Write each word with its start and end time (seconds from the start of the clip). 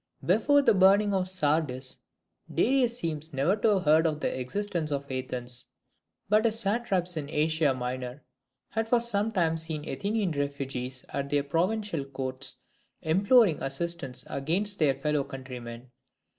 Before 0.25 0.63
the 0.63 0.73
burning 0.73 1.13
of 1.13 1.29
Sardis, 1.29 1.99
Darius 2.51 2.97
seems 2.97 3.33
never 3.35 3.55
to 3.57 3.75
have 3.75 3.83
heard 3.83 4.07
of 4.07 4.19
the 4.19 4.39
existence 4.39 4.89
of 4.89 5.11
Athens; 5.11 5.65
but 6.27 6.45
his 6.45 6.57
satraps 6.59 7.15
in 7.17 7.29
Asia 7.29 7.71
Minor 7.75 8.23
had 8.69 8.89
for 8.89 8.99
some 8.99 9.31
time 9.31 9.57
seen 9.57 9.87
Athenian 9.87 10.31
refugees 10.31 11.05
at 11.09 11.29
their 11.29 11.43
provincial 11.43 12.03
courts 12.03 12.57
imploring 13.03 13.61
assistance 13.61 14.23
against 14.27 14.79
their 14.79 14.95
fellow 14.95 15.23
countrymen. 15.23 15.91